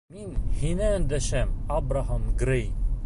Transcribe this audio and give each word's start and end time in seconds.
—Мин 0.13 0.29
һиңә 0.61 0.87
өндәшәм, 1.01 1.53
Абраһам 1.77 2.27
Грей! 2.43 2.67